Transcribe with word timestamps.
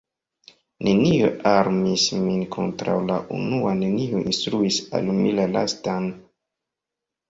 Nenio 0.87 1.27
armis 1.49 2.07
min 2.23 2.41
kontraŭ 2.57 2.97
la 3.13 3.21
unua, 3.39 3.77
nenio 3.85 4.27
instruis 4.27 4.83
al 5.01 5.17
mi 5.23 5.39
la 5.41 5.51
lastan. 5.57 6.15